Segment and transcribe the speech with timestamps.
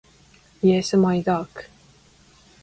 [0.63, 1.69] イエスマイダーク